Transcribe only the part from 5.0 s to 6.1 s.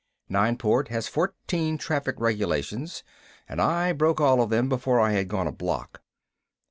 had gone a block.